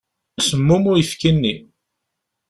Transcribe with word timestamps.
Semmum 0.47 0.83
uyefki-nni. 0.91 1.55